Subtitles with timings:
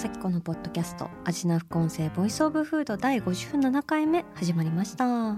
[0.00, 5.36] 咲子のポッドキャスト味な副音声 Voice of Food 第57回目始まりました。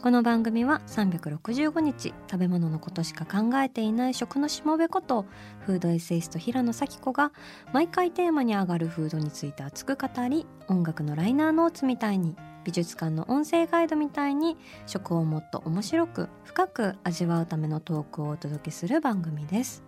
[0.00, 5.26] この番組は365日食べ物のことしか考えていない食のしもべこと
[5.66, 7.32] フードエッセイスト平野咲子が
[7.72, 19.82] 毎回テーマに上がるフードについて熱く語り音楽のライナーノーツみたいに美術館の音声ガイドみたいに食をもっと面白く深く味わうためのトークをお届けする番組です。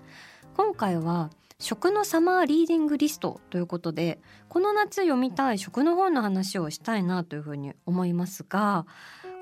[0.55, 1.31] 今回は
[1.63, 4.19] 食のサマーリーディングリストということで
[4.49, 8.85] この夏読みたい食の本の話をしたいなというふうに思いますが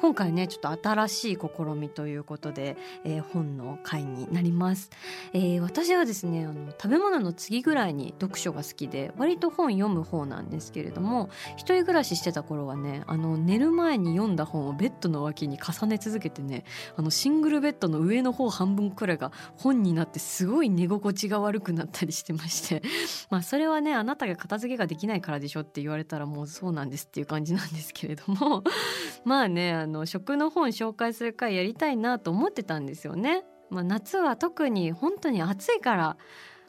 [0.00, 4.90] 今回ねちょっと新しい試みということで、えー、本の回になります、
[5.34, 16.64] えー、私はですねあの食べ物の次ぐらいに読書が好きで割と本読む方なんですけれども一人暮らししてた頃はねあの寝る前に読んだ本をベッドの脇に重ね続けてね
[16.96, 22.82] あのシングルベッドの上の方半分くらいが本になってすごい寝心地が悪くなったりしてまして
[23.28, 28.64] まあそれはねあなたが片付けができないからでしょって言われたらもうそうなんですっていう感じなんですけれども
[29.24, 33.44] まあねあの食の本紹介する回やりたいなと思ってたんですよね。
[33.70, 36.16] まあ、夏は特に本当に暑いから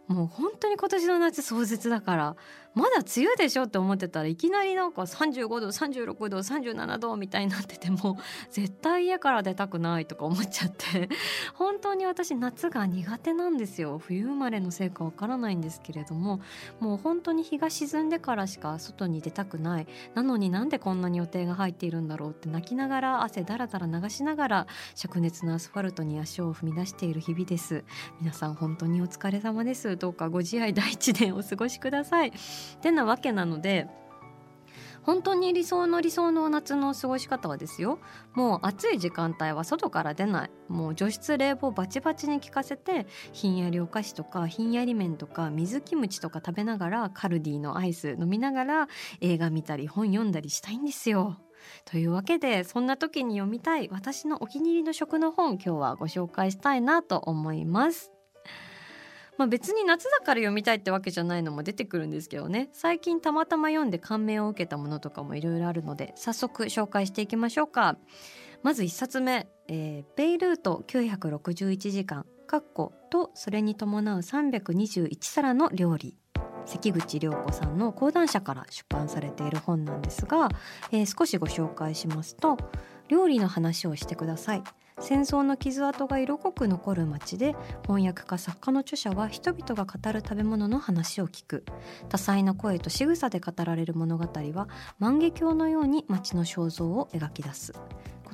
[0.07, 2.35] もう本当に今年の夏壮絶だから
[2.73, 8.17] まだ梅雨でしょって思ってたらいきなりなんか35度36度37度みたいになってても
[8.49, 11.09] 絶対家から出たくないとか思っちゃって。
[11.55, 13.97] 本当に私夏が苦手なんですよ。
[13.97, 16.41] 冬生まれのせいかわからないんですけれども
[16.79, 19.87] もう本当に日が沈んでからしか外に出たくない。
[20.13, 27.83] なのになんでこんなに予定が入っているんだろうって泣きながら汗だらだら流しながら灼熱のアスファルトに足を踏み出している日々です。
[28.19, 29.97] 皆さん本当にお疲れ様です。
[29.97, 32.31] どうかご自愛第一年お過ごしください。
[32.81, 33.87] てなわけなので
[35.03, 37.99] 本当に理想の理想の夏の過ごし方はですよ
[38.33, 48.87] もう暑い時間帯は外から出ないもう除湿冷房バチバチに効かせてひんやりお菓子とかひんやり麺とか水キムチとか食べながらカルディのアイス飲みながら
[49.21, 51.37] 映画見たり本読んだりしたいんですよ。
[51.85, 58.11] というわけでそんな時に読みたい私のお気に入りの食の本今日はご紹介したいなと思います。
[59.37, 62.69] まあ、別に夏だから読みたいってわけじゃないのも出てくるんですけどね。
[62.73, 67.97] 最近たまたま読んで感銘を受けたものとかもいろいろあるので早速紹介していきましょうか。
[68.63, 72.25] まず1冊目、えー、ベイルート961時間
[73.09, 76.15] とそれに伴う321皿の料理。
[76.65, 80.49] 関口良子さんの講談社から出版されている本なんですが、
[80.91, 82.57] えー、少しご紹介しますと
[83.07, 84.63] 料理の話をしてください。
[84.99, 91.65] 戦争の傷跡が色濃く残る街で翻訳家作家の著者は人々が語る食べ物の話を聞く。
[92.09, 94.67] 多彩な声と仕草で語られる物語は
[94.99, 97.73] 万華鏡のように街の肖像を描き出す。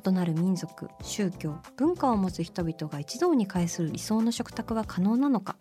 [0.06, 5.56] 異なる民族宗教文化を持つ人々が一堂に会する理想の食卓は可能なのか。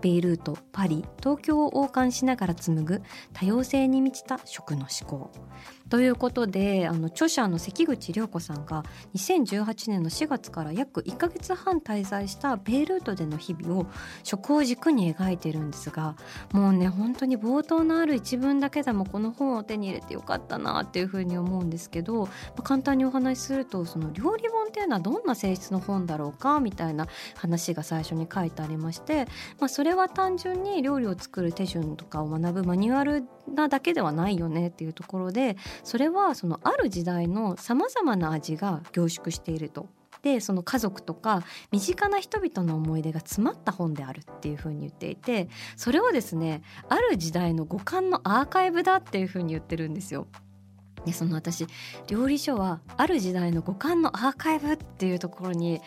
[0.00, 5.30] ベイルートパリ東京を横断しながら紡ぐ多様性に満ちた食の思考。
[5.88, 8.84] ということであの著者の関口涼子さんが
[9.14, 13.86] 2018年の4月から約1ヶ月半滞在したベイルートでの日々を
[14.22, 16.16] 食を軸に描いてるんですが
[16.52, 27.06] もうね本当に冒頭のある一文だけでもこの本を手に入れてよかったなっていうふうに思うんですけど、まあ、簡単にお話しするとその料理本っていうのはどんな性質の本だろうかみたいな
[27.36, 29.26] 話が最初に書いてありまして、
[29.58, 39.86] まあ、それは単純に料理を作る手順とかを学ぶマニュアルなだけではないよねっていうところでそれはそのある時代のさまざまな味が凝縮していると。
[40.22, 50.26] でその家族とか身近な人々の思い出が詰まった本であるっていうふうに言っていてそれをですねある時代の五感のアーカイブだっていうふうに言ってるんですよ。
[51.04, 51.66] でその私
[52.08, 55.80] 料理書はある時代の五感のアーカイブっていうところに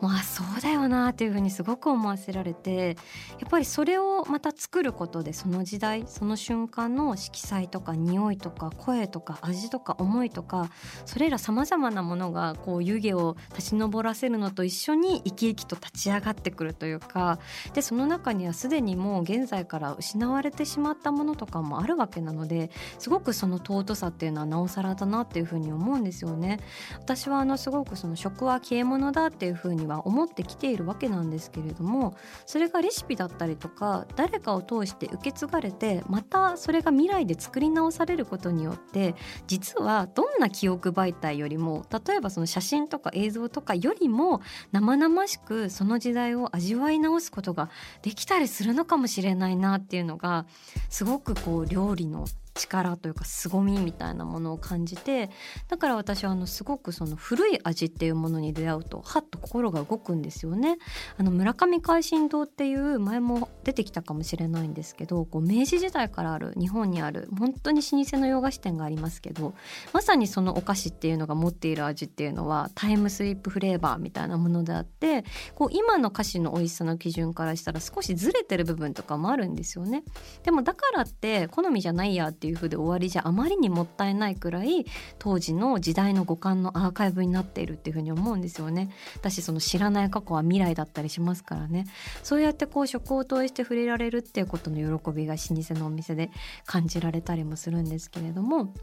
[0.00, 2.96] まあそうだよなっていうふうにすごく思わせられて
[3.38, 10.70] やっぱりそれをまた作ることでその時代その瞬間の色彩とか匂いとか声とか味とか思いとか
[11.06, 17.38] それらさまざまなものがこう湯気を立ち上らせるのと一緒に生き生きと立ち上がってくるというか
[17.74, 26.58] でその中にはすでにもう現在から失われてしまったものとかもあるわけなのですごくその尊さっていうのはなおさらだなっていうふうに思うんですよね。
[26.98, 32.16] 私はあのすごくその食は消え物だっていうふうには思ってきているわけなんですけれども
[32.46, 39.14] それがレシピだったりとか誰かを通して受け継がれてまたそれが未来で作り直されることによって
[39.46, 44.40] 実はどんな記憶媒体よりも例えばその写真とか映像とかよりも
[44.72, 47.70] 生々しくその時代を味わい直すことが
[48.02, 50.46] できたりするのかもしれないなっていうのが
[50.88, 52.26] すごくこう料理の
[52.58, 55.30] 力というか凄みみたいなものを感じて
[55.68, 60.78] だから私はあのすごくその古い味っていうものに出会うとはっと心が動くんですよね。
[61.16, 69.54] あの村上海進堂っていう前も出てきたかもしれないんですけどこう明治時代からある日本にある本当に老舗の洋菓子店がありますけど
[69.92, 75.24] まさにそのお菓子っていうのが持っている味っていうのはタイムスリップフレーバーみたいなものであって
[75.54, 80.02] こう今の菓子の美味しさの基準からしたら少しずれてる部分とかもあるんですよね。
[80.42, 84.86] でもだからって好みじゃないやっていう風で終わりじゃあまりにもったいないくらい
[85.18, 88.90] 当時の時代の五感のアーカイブになっているっていうふうに思うんですよね。
[89.16, 91.86] 私その知らない過去は未来だったりしますからね
[92.22, 96.30] そうやってこう食を通して触れられるっていうことの喜びが老舗のお店で
[96.64, 98.74] 感じられたりもするんですけれども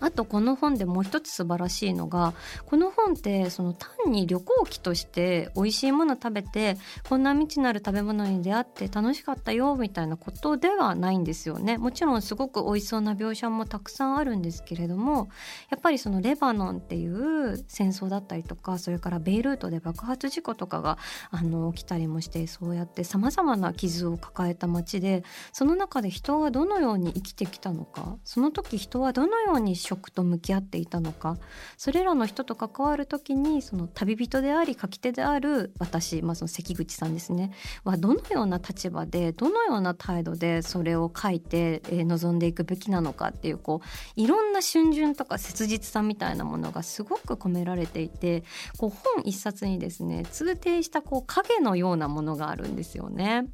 [0.00, 2.34] あとこの本でもう一つ素晴らしいのが
[2.66, 6.76] この本ってその単に旅行記として美味しいもの食べて
[7.08, 11.78] こんな未知なる食べ物に出会って楽しかったよみたいなことではないんですよね。
[11.78, 15.28] もちろんすごく美味しそうな描写もたくさんあるんですけれども
[15.70, 20.98] やっぱりそのレバノンっていう戦争だったりとかそれからベイルートで爆発事故とかが
[21.30, 31.36] あの起きたりもしてそうやってさまざまな傷を抱えた街でその中で人がどのように生きてきたのかその時人はどのようにに食と向き合っていたのか
[31.76, 37.52] それらの人と関わる時にその旅人であり書き手である私、まあ、その関口さんですね
[37.84, 48.44] はどのような立場でどのような態度でそれを書いて、えー、臨んでいくべきなのかっていうこういろんな春巡とか切実さみたいなものがすごく込められていて
[48.76, 53.46] こう本一冊にですね通底したこう影のようなものがあるんですよね。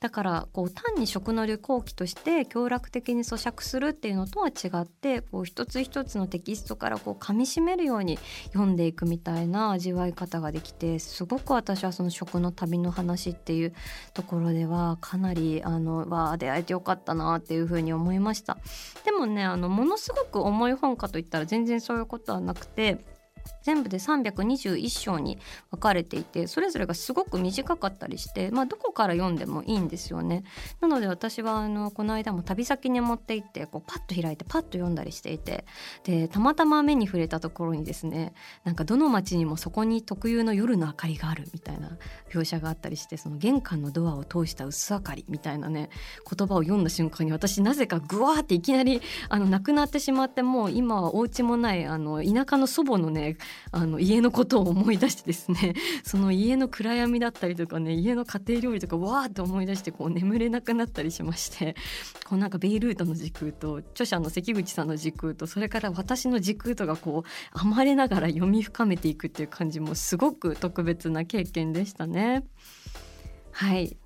[0.00, 8.20] だからこう単に食の旅行記として協楽的に咀嚼するっていうのとは違ってこう一つ一つのテキストからこう噛みしめるように
[8.52, 13.74] 読んでいくみたいな味わい方ができてすごく私はその食の旅の話っていう
[14.14, 18.58] ところではかなりあのわあ出会えてよかったなっていうふうに思いました。
[19.04, 23.04] でもねあのものすごく重い本かといったら全然そういうことはなくて
[23.62, 25.38] 全部で321章に
[25.70, 30.44] 分かれていてそれぞれがすごく短かったりして、まあ、どこから読んでもいいんですよね。
[30.80, 35.64] なので私はあのこの間も旅先に持って行ってこうパッと開いてパッと読んだりしていて
[36.04, 38.32] でたまたま目に触れたところにですね
[38.64, 41.98] なんかどの町にもそこに特有の夜の明かりがあるみたいな
[42.30, 45.90] 描写があったりしてその玄関のドアを通した薄明かりみたいなね
[46.28, 53.29] 言葉を読んだ瞬間に私なぜかグワーっていきなりあの亡くなってしまってもう今はお家もないあの田舎の祖母のね
[53.72, 55.74] あの家のことを思い出してですね
[56.04, 61.76] その家の暗闇だったりとかね家の家庭料理とかわーって思い出してこう眠れなくなったりしまして
[62.26, 72.44] こうなんかベイルートの時空と著者の関口さんの時空とそれから私の時空とがこう余れながら読み深めていくっていう感じもすごく特別な経験でしたね。
[73.52, 73.96] はい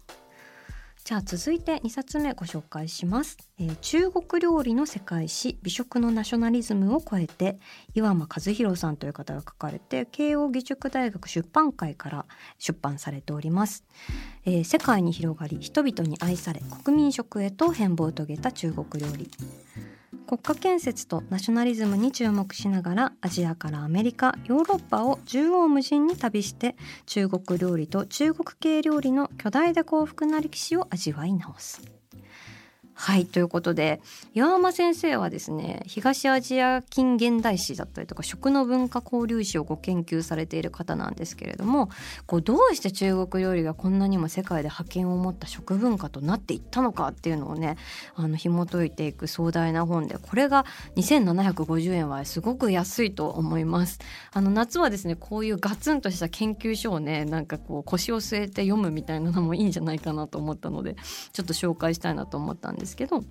[1.04, 7.58] じゃあ続いて2冊目ご紹介します、えー、中国料理の世界史美食のナショナリズムを超えて
[7.94, 12.26] 岩間和弘さんという方が書かれて慶應義塾大学出版会から
[12.58, 13.84] 出版されております、
[14.46, 19.30] えー、世界に広がり人々に愛され国民食へと変貌を遂げた中国料理。
[20.26, 31.93] 国家建設とナショナリズムに注目しながらアジアからアメリカヨーロッパを縦横無尽に旅して中国料理と中国系料理の巨大で幸福な歴史を味わい直す。
[32.96, 34.00] はいということで
[34.34, 41.90] 岩間先生はですね東アジア近現代史だったりとか食の文化交流史をご研究されている方なんですけれども
[42.26, 47.76] こうどうして中国料理がこんなにも世界で覇権を持った食文化となっていったのかっていうのをね
[48.14, 50.64] あの紐解いていく壮大な本でこれが
[50.96, 53.98] 2750円はすごく安いと思います。
[54.32, 60.96] あの夏はですねこういうガツンとした研究書をねなんかこう腰を据えて読むみたいなのもいいんじゃないかなと思ったので
[61.32, 63.22] ちょっと紹介したいなと思ったんですですけど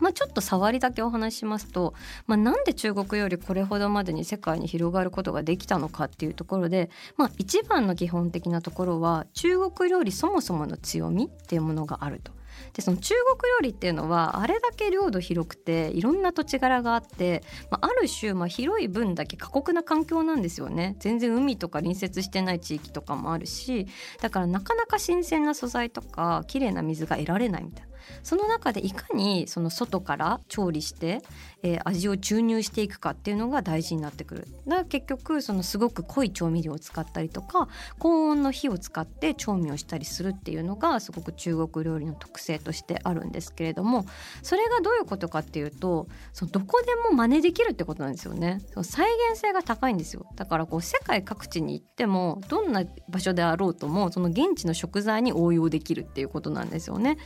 [0.00, 1.94] まあ、ちょっと触りだけお話ししますと、
[2.26, 12.32] まあ、なんで中国よりこれほどまでに世界に広がることができたのかっていうところで、まあ、一番の基本的なところは中国料理そもそもの強みっていうものがあると。
[12.74, 23.86] でその中国料理っていうのはあれだけ領土広くていろんな土地柄があって、まあ、ある種、まあ、広い分だけ過酷な環境なんですよね全然海とか隣接してない地域とかもあるし
[24.20, 27.91] だからなかなか新鮮な素材とか綺麗な水が得られないみたいな。
[28.22, 31.22] その中でいかにその外から調理して、
[31.62, 34.48] えー、味を注入していくかっていうのが大事になってくる。
[34.66, 37.68] だから結局そのすごく濃い調味料を使ったりとか
[37.98, 44.06] 高温の火を使って調味をしたりするっていうのがすごく中国料理の特性としてあるんですけれども
[44.42, 48.60] それがどういうことかっていうとそのどこでも真似できるってことなんですよね。
[48.82, 50.26] 再現性が高いんですよ。
[50.36, 57.18] だからこう世界各地に行ってもどんな場所であろうともその現地の食材に応用できるっていうことなんですよね。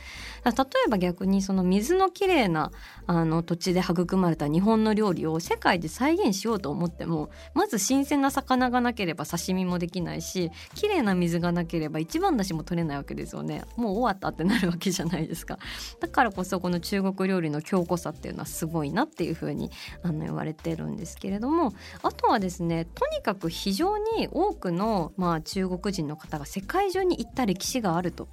[0.45, 0.51] 例
[0.85, 2.71] えば逆にその水のきれいな
[3.05, 13.63] あの土地で育まれた日本の料理を世界で再現しようと思ってもまず新鮮な魚がなければ刺身もできないしきれいな水がなければ一番だしも取れないわけですよね。
[13.75, 15.59] もう終わったってなるわけじゃないですか。
[15.99, 19.71] だからこそこの中国料理の強固さっていうのはすごいなっていうふうに
[20.03, 28.27] あの言われてるんですけれどもあとはですねとにかく非常に多くの、まあ、中国人の方が世界中に行った歴史があると。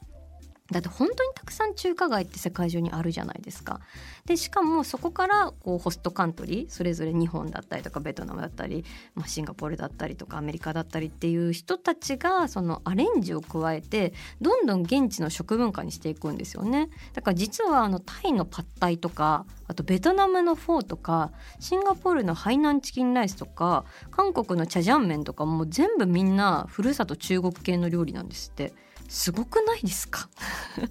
[0.70, 3.80] だって本当にたくさん中華街って世界中にあるじゃないですか。
[4.24, 8.82] でしかもそこからこうホストカントリーそれぞれ日本だったりとかベトナムだったり、
[9.14, 16.88] まあ、シンガポールだったりとかアメリカだったりっていう人たちがそのアレンジを加えてどんどん現地の食文化にしていくんですよね。
[17.12, 21.30] だから実はあのタイのパッタイとかあとベトナムのフォーとか
[21.60, 28.72] シンガポールのハイナンチキンライスとか韓国のチャジャン麺とかも全部みんなふるさと中国系の料理なんですって。
[29.14, 30.28] すごくないですか？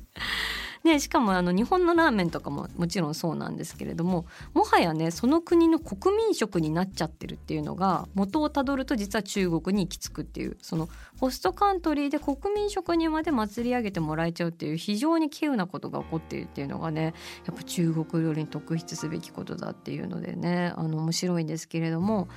[0.84, 10.89] ね、しかもあの日本のラーメンとかももちろんそうなんですけれどももはやねその国の国民食になっちゃってるっていうのが元をたどると実は中国に行き着くっていうその
[11.22, 17.13] ホストカントリーで国民食にまで祭り上げてもらえちゃうっていう非常に稀有なことが起こっているっていうのがね
[17.46, 22.27] やっぱ中国料理に特筆すべきことだっていうのでねあの面白いんですけれども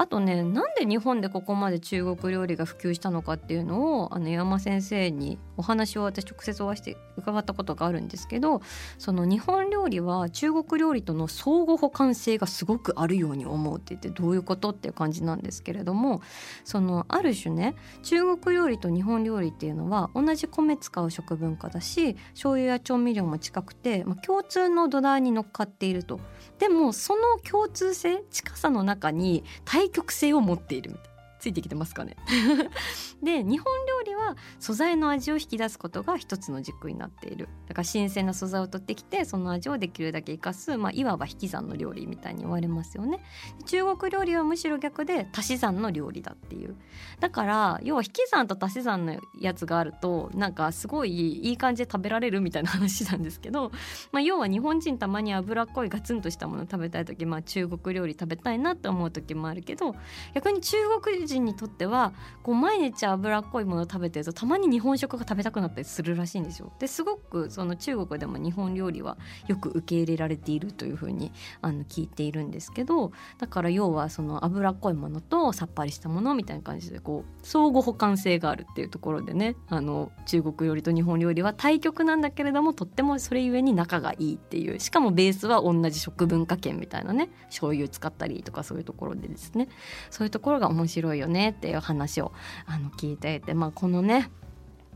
[0.00, 8.62] あとねなんで日本でここまで中国料理が普及したのかっていうのをあの山先生にお話を私直接お会いして伺ったことがあるんですけど
[8.96, 16.22] その日本料理は中国料理との相互補完性がすごくあるように思うって言ってどういうことっていう感じなんですけれども
[16.64, 26.20] そのある種ね中国料理と日本料理っていうのは同じ米使う食文化だし醤油や調味料も近くて、まあ、共通の土台に乗っかっていると。
[26.58, 31.09] でもその共通性近さの中に対曲性を持っているみたい
[31.40, 32.16] ついてきてますかね？
[33.22, 37.48] で日本料理は素材の味を引き出すことが一つの軸になっている。
[37.66, 43.20] だから新鮮な素材を取ってきてその味をできるだけ生かす、まあ、いわば引き算の料理みたいに言われますよね。
[43.66, 46.76] 中国料理はむしろ逆で足し算の料理だっていう。
[47.20, 53.70] だから要は引き算と足し算のやつがあるとなんかすごいいい感じで食べられるみたいな話なんですけど、
[54.12, 59.94] まあ、要は日本人たまに脂っこいガツンとしたもの食べたい時、まあ、中国料理食べたいなって思う時もあるけど
[60.34, 66.72] 逆に中国人にとってはこう毎日脂っこいものを食べてるとたまに日本食が食べたくなったりするらしいんですよ。
[66.78, 89.68] ですごくその中国でも日本料理はよく受け入れられているというふうにあの聞いているんですけどだから要はその脂っこいものとさっぱりしたものみたいな感じでこう相互補完性があるっていうところでねあの中国料理と日本料理は対極なんだけれどもとってもそれゆえに仲がいいっていうしかもベースは同じ食文化圏みたいなね醤油使ったりとかそういうところでですね
[90.10, 92.32] そういうところが面白いよねっていう話を
[92.66, 94.30] あの聞いていて、まあ、このね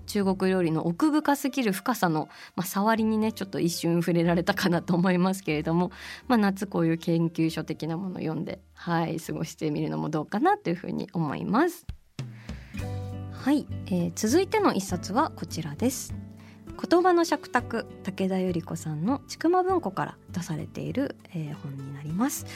[0.07, 5.91] 中国料理の奥深すぎる深さの、まあ、触りにねちょっと一瞬触れられたかなと思いますけれども、
[6.29, 11.87] まあ、夏こういう研究書的なものを読んではい過ごしてみるのもどうかなというふうに思います。
[13.33, 16.15] はい、えー、続いての一冊はこちらです。
[16.91, 22.47] 言葉の尺卓武田由里子さんのちくま文庫から出されている、えー、本になります。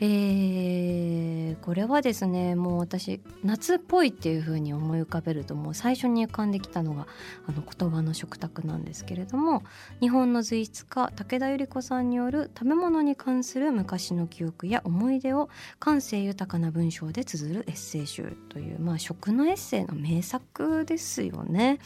[0.00, 7.06] えー、これはですねもう私夏っぽいっていう風に思い浮かべるともう最初に浮かんできたのが
[7.46, 9.62] あの言葉の食卓なんですけれども
[10.00, 15.48] 日本の随筆家武田百合子さんによる食べ物に関する昔の記憶や思い出を
[15.78, 21.78] 感性豊かな文章で綴るエッセイ集という、まあ、食のエッセイの名作ですよね。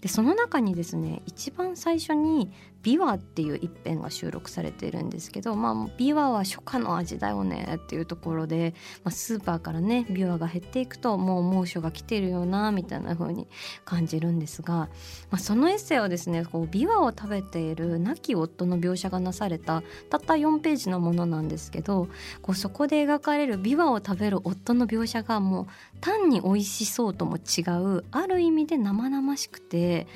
[0.00, 13.48] でその中にですね一番最初に琵琶っていう一編が収録されているんですけど、まあ、琵琶は初夏の味だよねっていうところで、まあ、スーパーからね琵琶が減っていくともう猛暑が来てるよなみたいな風に
[13.84, 14.88] 感じるんですが、ま
[15.32, 22.08] あ、そのエッセイはですねこう琵琶を食べている亡き夫の描写がなされたたった4ページのものなんですけど
[22.42, 25.66] こうそこで描かれる琵琶を食べる夫の描写がもう
[26.00, 30.06] 単に美味しそうとも違うある意味で生々しくて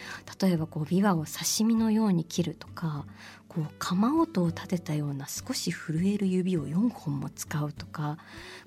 [0.40, 3.06] 例えばこう琵琶を刺身のように切るとか
[3.54, 8.16] こう釜音を立てたような少し震える指を4本も使うとか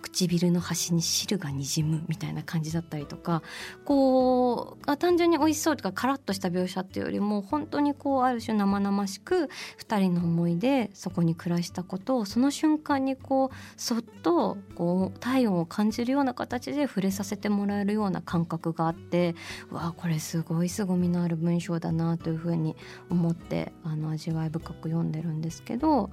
[0.03, 3.41] 唇の端に汁がにじむみたいな感じだったりとか
[3.83, 9.49] こう単純に美味しそうとかカラッとした描写っていうよりも本当にこうある種生々しく
[9.79, 19.35] 2人の思いでそこに暮らしたことをその瞬間にこうそっとこう体温を感じるような形で触れさせてもらえるような感覚があって
[19.71, 22.75] わあこれすごい凄みのある文章だなというふうに
[23.09, 26.09] 思ってあの味わい深く読んでるんですけど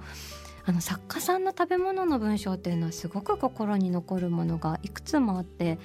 [0.65, 5.77] あの作家さんの食べ物の文章っていうのはすごく心に残るものがいくつもあって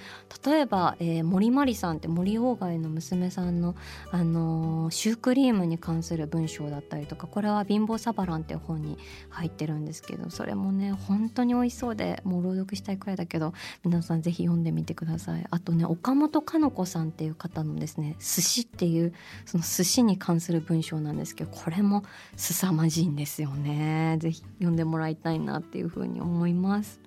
[0.46, 3.74] 例えば、えー、森まりさんって森鴎外の娘さんの、
[4.12, 8.98] あのー、シュークリームに関する文章だったりとかこれは「貧乏サバラン」っていう本に
[9.30, 13.54] 入ってるんですけどそれもね本当に美味しそうでもう朗読したいくらいだけど
[13.84, 15.44] 皆さんぜひ読んでみてください。
[15.50, 19.12] あとね岡本かの子さんっていう方のですね「寿司」っていう
[19.44, 22.04] その寿司に関する文章なんですけどこれも
[22.36, 24.18] 凄まじいんですよね。
[24.20, 27.00] ぜひ読んでもらいたいなっていうふうに思います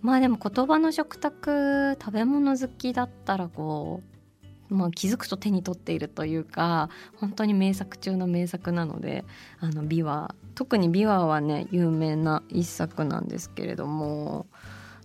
[0.00, 4.18] まあでも言葉の食卓食べ物好きだったらこう
[4.70, 9.24] まあ、気づくと手に取っているというか本当に名作中の名作なので
[9.60, 14.46] あの琵琶特に琵琶はね有名な一作なんですけれども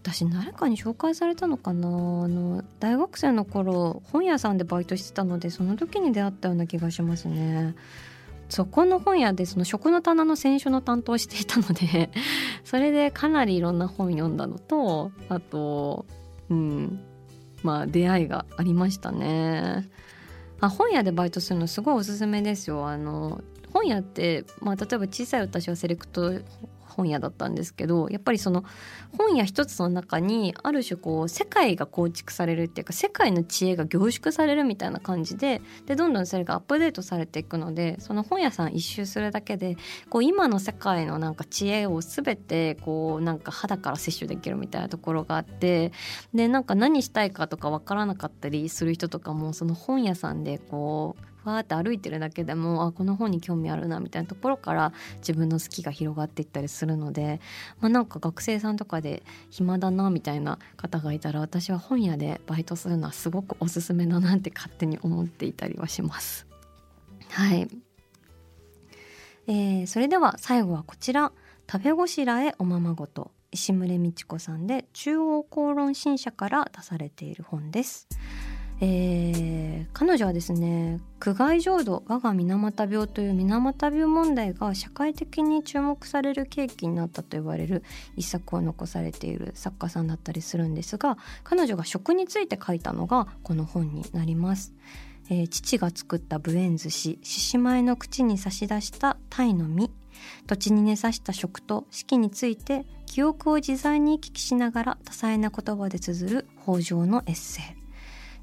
[0.02, 1.92] 私誰かに紹介されたのかなあ
[2.28, 7.74] の大学生の頃本屋さんでバイトしてたのでその時に出会ったような気がしますね。
[8.50, 12.12] そこの本屋でその食の棚の選書の担当していたので
[12.64, 16.06] それでかなりいろんな本読んだのとあと
[16.50, 17.00] うん
[17.64, 19.90] まあ出会いがありましたね。
[20.60, 22.88] あ本屋でバイトするのすごいおすすめですよ。
[22.88, 23.42] あの
[23.74, 26.32] 本屋って、まあ、例えば小さい私はセレクト
[26.94, 28.64] 本屋だったんですけどやっぱりその
[29.18, 39.78] 本屋一つの中にある種こう世界が構築されるっていうか世界の知恵が凝縮されるみたいな感じででどんどんそれがアップデートされていくのでその本屋さん一周するだけで
[40.10, 45.92] こう今の世界のなんか知恵を全てこうなんか肌から摂取できるみたいなところがあって
[46.34, 57.40] でなんか何したいかとか分からなかったりする人とかもその本屋さんでこうわーって歩いてるだけでもあこの本に興味あるなみたいなところから自分の好きが広がっていったりするので、
[57.80, 66.48] まあ、なんか学生さんとかで暇だなみたいな方がいたら私は本屋でバイトするのはすごくおすすめだなって勝手に思っていたりはします。
[67.30, 67.68] はい、
[69.48, 71.32] えー、それでは最後はこちら
[71.72, 78.08] 「食べごしらえおままごと」石牟美智子さんで中央公論新社から出されている本です。
[78.82, 87.84] えー、彼女はですね苦害浄土我が水俣病という水俣病問題が社会的に注目される契機になったと言われる
[88.16, 94.74] 一作を残されている作家さんだったりするんですが彼女が食について書いたのがこの本になります。
[95.30, 99.90] えー、父が作ったブエン寿司獅子舞の口に差し出した鯛の実
[100.48, 107.83] 土地に根ざした食と四季について記憶を自在に行き来しながら多彩な言葉で綴る北条のエッセイ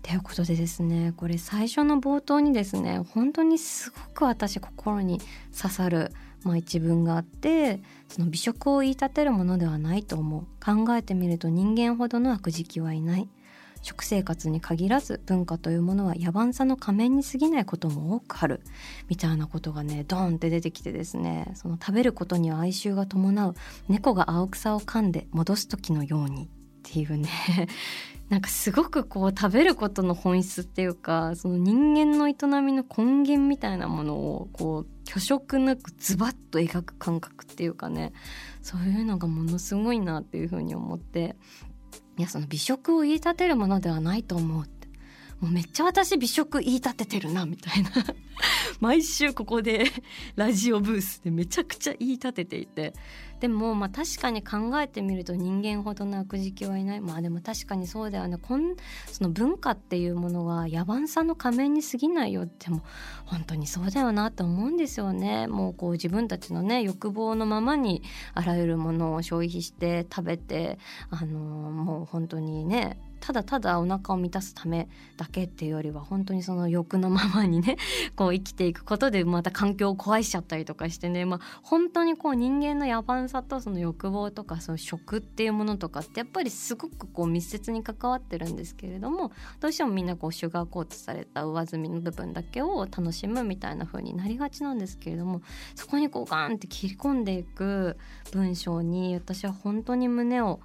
[0.03, 5.21] ということでですねこれ最初の冒頭にですね本当にすごく私心に
[5.57, 6.11] 刺さる、
[6.43, 10.43] まあ、一文があってその美食を言い立てるものではないと思う。
[10.65, 13.29] 考えてみると人間ほどの悪事記はいない。
[13.83, 18.63] 食生活に限らず文化というものは野蛮さの仮面に過ぎないことも多くある。
[19.09, 23.55] みたいなことがねドーンって出てきてですねその食べることには哀愁が伴う。
[23.89, 26.51] 猫が青草を噛んで戻す時のように。
[26.89, 27.29] っていうね。
[28.29, 38.13] なんかすごくこう食べることの本質っていうかその人間の営みの根源みたいなものをこう虚色なくズバッと描く感覚っていうかね。
[38.63, 41.37] そういうのがものすごいなっていうふうに思って。
[42.19, 44.89] いやその美食を言い立てるものではないと思うって。
[45.41, 47.91] もうめっちゃ私美食言い立ててるなみたいな。
[48.81, 49.85] 毎週ここで
[50.37, 52.95] ラジオブースでめちゃくちゃ言い立てていて。
[53.41, 57.01] でもまあ確かに考えてみると人間ほどの悪事記はいない。
[57.01, 58.37] まあでも確かにそうだよね。
[58.37, 58.77] こん
[59.11, 62.43] その文化っていうものは野蛮さの仮面に過ぎないよ。
[62.43, 62.83] っても
[63.25, 65.47] 本当にそうだよなと思うんですよね。
[65.47, 68.03] もうこう自分たちのね欲望のままに
[68.35, 77.77] あらゆるものを消費して食べてあのもう本当にねただただお腹を満たすためだけっていうよりは本当にその欲のままにね
[78.17, 95.43] こう生きていくことでまた環境を壊しちゃったりとかしてね、まあ、本当にこう人間の野蛮さとその欲望とかその食っていうものとかってやっぱりすごくこう密接に関わってるんですけれどもどうしてもみんなこうシュガーコートされた上積みの部分だけを楽しむみたいな風になりがちなんですけれども
[95.75, 97.97] そこにこうガンって切り込んでいく
[98.33, 100.61] 文章に私は本当に胸を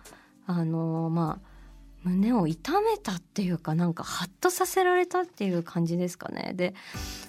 [0.48, 1.55] あのまあ
[2.06, 6.76] 胸を痛めたっていうかなんかハッとさせられたっていう感じですかねで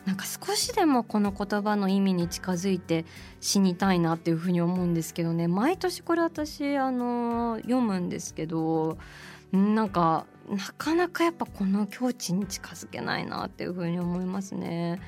[0.05, 3.07] なんか少しでもこの言葉の意味に近づいて
[3.41, 8.99] 死にたいなっていうふうに思うんですけどね毎年これ私あの読むんですけど
[9.53, 15.01] なんかなかなかやっぱこの境地に近づけないなっていうふうに思いますね。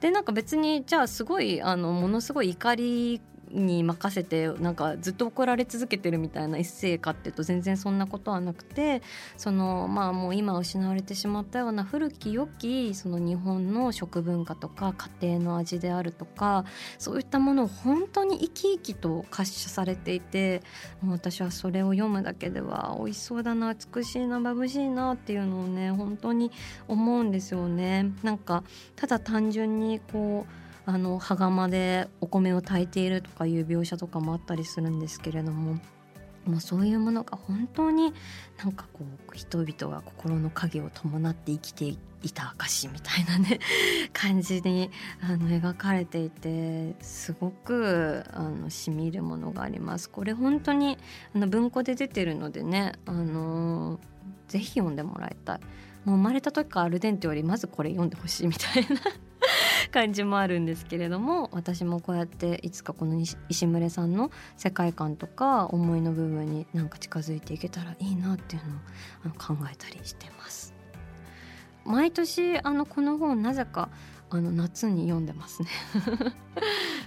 [0.00, 3.22] でなんか別にじゃあすごいあのものすごい怒り
[3.54, 9.00] に任せてなんかずっと怒られ続けてるみたいなエッセイかっていうと全然そんなことはなくて
[9.36, 16.64] そのまあもう今失われてしまったような古き良きその日本の食文化とか家庭の味であるとか
[16.98, 20.62] そういったものを本当に生き生きと滑車されていて
[21.00, 26.50] もう私はそれを読むだけでは美味しそうだな美しいな眩しいなっていうのをね本当に
[26.88, 28.12] 思うんですよね。
[28.22, 28.64] なんか
[28.96, 35.78] ただ単純にこうあの羽釜でお米を炊いているとかいう描写とかもあったりするんですけれども
[36.46, 38.12] もうそういうものが本当に
[38.62, 41.98] なんかこう人々が心の影を伴って生きてい
[42.32, 43.60] た証みたいなね
[44.12, 44.90] 感じに
[45.22, 50.10] あの描かれていてすごくあの染み入るものがあります。
[50.10, 50.98] これ本当に
[51.34, 53.98] あの文庫で出てるのでねあの
[54.48, 55.60] ぜひ読んでもらいたい。
[56.04, 59.00] もう生まれた時からアルデンテよりまずこれ読んでほしいみたいな
[59.94, 68.62] 感じもあるんですけれども私もこうやっていつかこの石牟さんの世界観とか思いの部分になんか近づいていけたらいいなっていう
[69.28, 70.74] のを考えたりしてます。
[71.84, 73.88] 毎年あのこの本なぜか
[74.30, 75.68] あの夏に読んでますね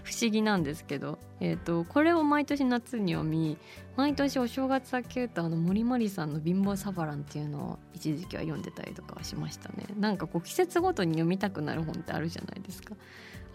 [0.08, 3.58] 不思議なんですけど、えーと、これを毎年夏に読み
[3.98, 9.86] 毎年お正月明けるとあの森まりさんの「貧乏サバラン」っていうのを一時期は読んでたりとかはしましたね。
[10.00, 12.96] なんかこう季節ごとに読みたくなる本ってあるじゃないですか。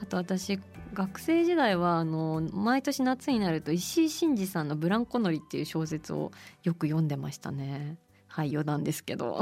[0.03, 0.61] あと私
[0.93, 6.33] 学生時代はあの毎年夏になると石井真二さんの「ブランコ乗り」っていう小説を
[6.65, 7.97] よく読んでましたね。
[8.27, 9.41] はい余談ですけど。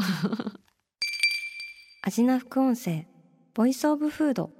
[2.03, 3.09] アジナ副音声
[3.53, 4.60] ボイスオブフード。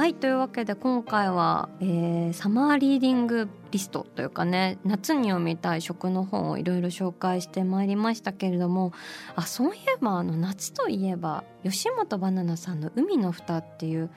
[0.00, 8.94] はいというわけで今回は、えー、サマーリーディングリストというかね夏に読みたい食の本をいろいろ紹介してまいりましたけれども
[9.36, 14.08] あそういえばあの夏といえば吉本ばななさんの「海の蓋」っていう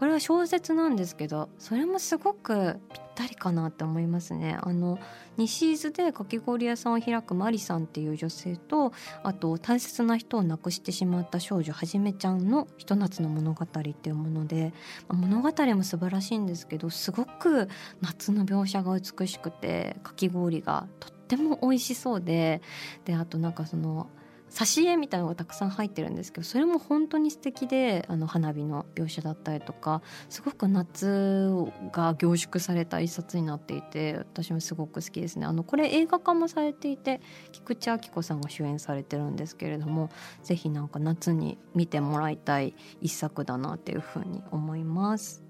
[0.00, 4.58] これは小説なんですけどそれもすごくぴったりかなって思いますね。
[4.62, 4.98] あの
[5.36, 14.72] 西伊豆でかき氷屋さんを開くマリさんっていう女性とあと大切な人を亡くしてしまった少女はじめちゃんのひと夏の物語っていうもので、
[15.08, 17.68] 物語も素晴らしいんですけどすごく
[18.00, 22.62] 夏の描写が美しくてかき氷がとっても美味しそうで
[23.04, 24.08] であとなんかその
[24.50, 31.50] 挿絵みたいのがたくさん入ってるんですけどそれも本当に素敵であの花火の描写だったりとかすごく夏
[31.92, 37.20] が凝縮された一冊になっていて私もすごく好きですねあのこれ映画化もされていて
[37.52, 40.10] 菊池亜希子さんが主演されてるんですけれども
[40.42, 45.49] 是非なんか夏に見てもらいたい一作だなっていうふうに思います。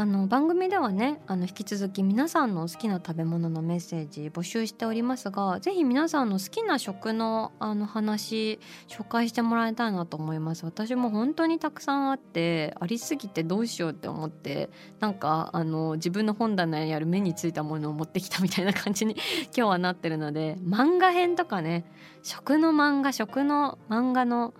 [0.00, 8.58] あの番組ではねあの引き続き皆さんの好きな食べ物のメッセージ募集しておりますが是非皆さんの好きな食のあの話
[8.88, 10.64] 紹介してもらいたいなと思います。
[10.64, 19.16] 私も本当にたくさんあってありすぎてどうしようって思ってなんかあの自分の本棚にある目についたものを持ってきたみたいな感じに
[19.54, 21.84] 今日はなってるので漫画編とかね
[22.22, 24.54] 食の漫画食の漫画の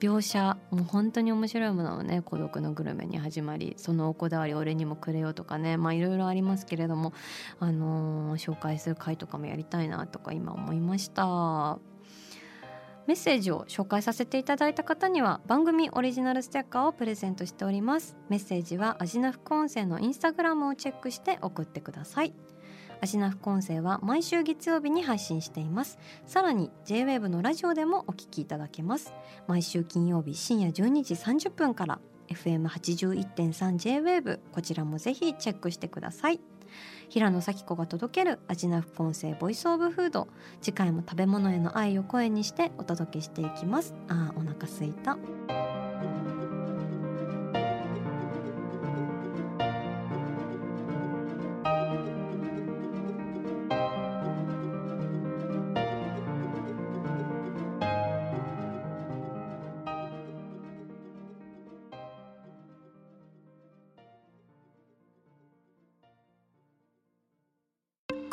[0.00, 7.12] 描写もう本当に面白いものをね孤独のグルメに始まりそのおこだわり俺にもくれよとかねまあいろいろありますけれども
[7.60, 11.78] あのー、紹介する回とかもやりたいなとか今思いました。
[13.06, 18.16] メッセージを紹介させていただいた方には番組オリジナルステッカーをプレゼントしております。
[18.28, 22.34] メッセージはアジナ副音声のインスタグラムをチェックして送ってください。
[23.00, 25.98] アシナ副音声は毎週月曜日に配信しています。
[26.26, 29.12] さらに JWAVE のラジオでもお聞きいただけます。
[29.46, 36.40] 毎週金曜日深夜12時30分から FM81.3JWAVE こちらもぜひチェックしてください。
[37.08, 40.28] 平野咲子が届けるアジナ副音声ボイスオブフード。
[40.60, 43.94] 次回も食べ物への愛を声にしてお届けしていきます。
[44.08, 45.16] あーお腹すいた。